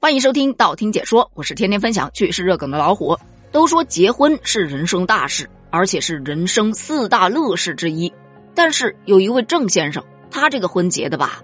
[0.00, 3.18] 欢迎收听道听解说，我是天天分享趣事热梗的老虎。
[3.50, 8.10] 都说结婚是人生大事，而且是人生四大乐事之一。
[8.54, 11.42] 但是有一位郑先生，他这个婚结的吧，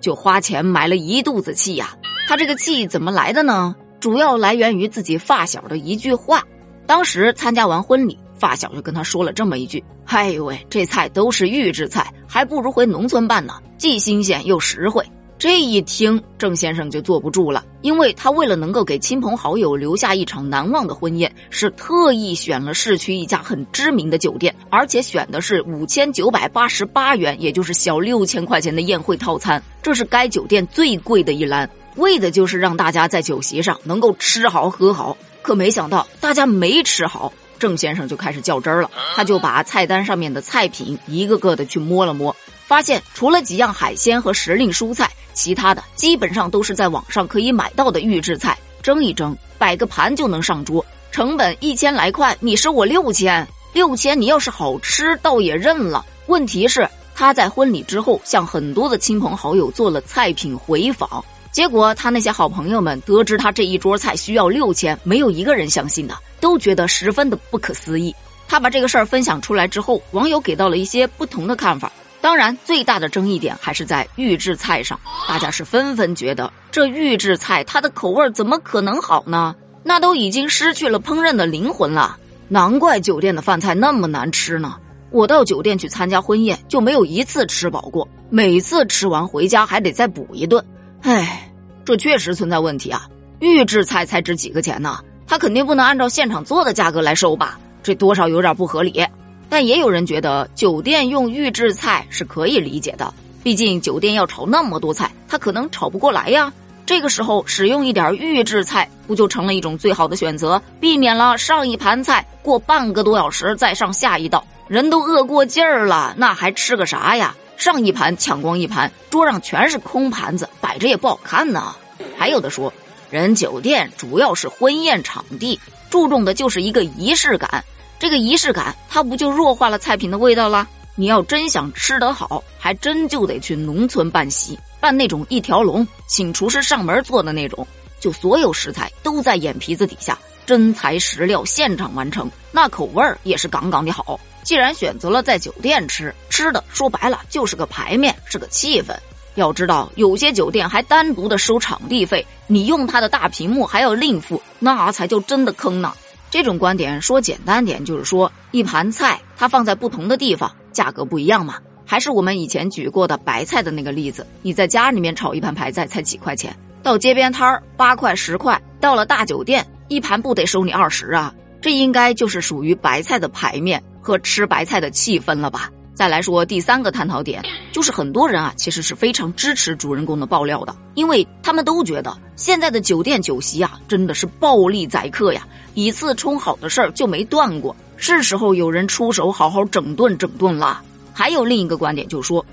[0.00, 1.94] 就花钱买了一肚子气呀。
[2.26, 3.76] 他这个气怎么来的呢？
[4.00, 6.42] 主要来源于自己发小的一句话。
[6.86, 15.04] 当时参加完婚礼，发小就跟他说了这么一句：“哎呦喂，这菜都是预制菜，还不如回农村办呢，既新鲜又实惠。”
[15.42, 35.16] 这一听，郑先生就坐不住了，因为他为了能够给亲朋好友留下一场难忘的婚宴，是特意选了市区一家很知名的酒店，而且选的是五千九百八十八元，也就是小六千块钱的宴会套餐，这是该酒店最贵的一栏，为的就是让大家在酒席上能够吃好喝好。
[35.42, 42.36] 可没想到，大家没吃好，郑先生就开始较真儿了，他就把菜单上面的菜品一个个的去摸了摸。
[42.64, 56.04] 发现除了几样海鲜和时令蔬菜，其他的基本上都是在网上可以买到的预制菜，蒸一蒸，摆个盘就能上桌，成本一千来块，你收我六千，六千你要是好吃倒也认了。
[56.26, 68.14] 问题是他在婚礼之后向很多的亲朋好友做了菜品回访，结果他那些好朋友们得知他这一桌菜需要六千，没有一个人相信的，都觉得十分的不可思议。
[68.48, 71.90] 他把这个事儿分享出来之后，网友给到了一些不同的看法。
[72.22, 79.56] 当然，最大的争议点还是在预制菜上，大家是纷纷觉得这预制菜它的口味怎么可能好呢？
[79.82, 82.16] 那都已经失去了烹饪的灵魂了。
[82.46, 84.76] 难怪酒店的饭菜那么难吃呢。
[85.10, 90.64] 我到酒店去参加婚宴就没有一次吃饱过，每次吃完回家还得再补一顿。
[91.02, 91.52] 唉，
[91.84, 93.08] 这确实存在问题啊！
[93.40, 95.00] 预制菜才值几个钱呢？
[95.26, 97.58] 他肯定不能按照现场做的价格来收吧？
[97.82, 99.04] 这多少有点不合理。
[99.52, 106.50] 但也有人觉得酒店用预制菜是可以理解的，毕竟酒店要炒那么多菜，他可能炒不过来呀。
[106.86, 117.36] 这个时候使用一点预制菜，不就成了一种最好的选择，避免了上一盘菜过半个多小时再上下一道，人都饿过劲儿了，那还吃个啥呀？
[117.58, 121.76] 上一盘抢光一盘，桌上全是空盘子，摆着也不好看呢。
[122.16, 122.72] 还有的说，
[123.10, 125.60] 人酒店主要是婚宴场地，
[125.90, 127.62] 注重的就是一个仪式感。
[128.02, 130.66] 这个仪式感，它不就弱化了菜品的味道了？
[130.96, 137.64] 你要真想吃得好，还真就得去农村办席，办那种一条龙，请厨师上门做的那种，
[138.00, 144.18] 就所有食材都在眼皮子底下，真材实料，现场完成，那口味儿也是杠杠的好。
[144.42, 148.96] 既然选择了在酒店吃，吃的说白了就是个排面，是个气氛。
[149.36, 155.94] 要知道，有些酒店还单独的收场地费，你用它的大屏幕还要另付，那才叫真的坑呢。
[156.32, 161.58] 这种观点说简单点，就是说一盘菜它放在不同的地方，价格不一样嘛。
[161.84, 171.34] 还是我们以前举过的白菜的那个例子，你在家里面炒一盘白菜才几块钱，到街边摊儿八块十块，到了大酒店一盘不得收你二十啊？
[171.60, 175.70] 这应该就是属于白菜的排面和吃白菜的气氛了吧？
[175.94, 185.46] 再来说第三个探讨点，就是很多人啊其实是非常支持主人公的爆料的，因为他们都觉得现在的酒店酒席啊真的是暴力宰客呀。
[185.74, 190.82] 以次充好的事儿就没断过，是时候有人出手好好整顿整顿了。
[191.12, 192.44] 还有另一个观点，就说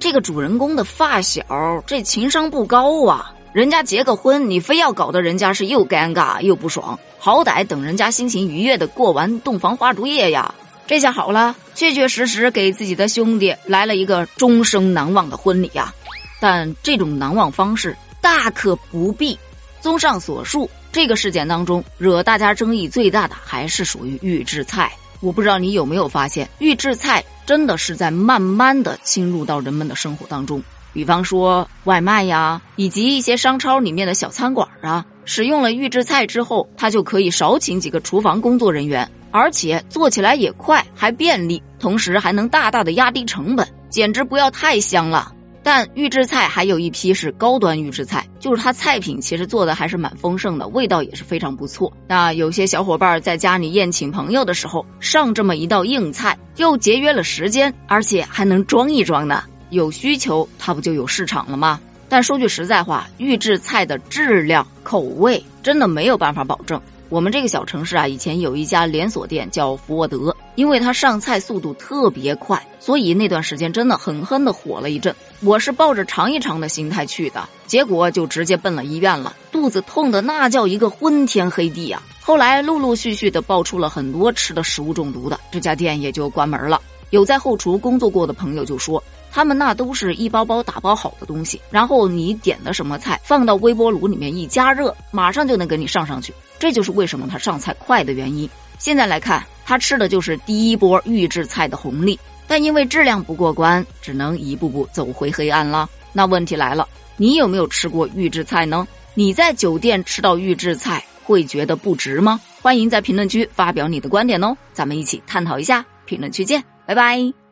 [0.00, 1.42] 这个主人公的发小
[1.86, 10.52] 这情商不高啊，人家结个婚，你非要搞得人家是又尴尬又不爽，好歹等人家心情愉悦的过完洞房花烛夜呀。
[10.88, 15.92] 这下好了，确确实实给自己的兄弟来了一个终生难忘的婚礼呀。
[16.40, 19.38] 但这种难忘方式大可不必。
[19.82, 20.68] 综上所述。
[20.90, 24.90] 这个事件当中，惹大家争议最大的还是属于预制菜。
[25.20, 30.62] 我不知道你有没有发现，预制菜真的是在慢慢的侵入到人们的生活当中。
[30.94, 45.32] 比方说外卖呀，以及一些商超里面的小餐馆啊，使用了预制菜之后，他就可以少请几个厨房工作人员，而且做起来也快，还便利，同时还能大大的压低成本，简直不要太香了。
[45.60, 51.92] 但预制菜还有一批是高端预制菜，就是它菜品其实做的还是蛮丰盛的，味道也是非常不错。
[52.06, 59.42] 那有些小伙伴在家里宴请朋友的时候，上这么一道硬菜，又节约了时间，而且还能装一装呢。
[59.68, 61.78] 有需求，它不就有市场了吗？
[62.08, 66.80] 但说句实在话，预制菜的质量、口味真的没有办法保证。
[67.10, 75.14] 我们这个小城市啊，以前有一家连锁店叫福沃德，因为它上菜速度特别快，所以那段时间真的狠狠的火了一阵。
[75.40, 82.02] 我是抱着尝一尝的心态去的，结果就直接奔了医院了，肚子痛的那叫一个昏天黑地啊！
[82.20, 86.78] 后来陆陆续续的爆出了很多吃的食物中毒的，这家店也就关门了。
[87.10, 96.32] 有在后厨工作过的朋友就说，他们那都是一包包打包好的东西，然后你点的什么菜放到微波炉里面一加热，马上就能给你上上去。
[96.58, 98.48] 这就是为什么他上菜快的原因。
[98.78, 105.88] 现在来看，他吃的就是第一波预制菜的红利，但因为质量不过关，只能一步步走回黑暗了。
[106.12, 108.86] 那问题来了，你有没有吃过预制菜呢？
[109.14, 112.40] 你在酒店吃到预制菜会觉得不值吗？
[112.62, 115.84] 欢迎在评论区发表你的观点哦，咱们一起探讨一下。
[116.04, 117.47] 评论区见，拜拜。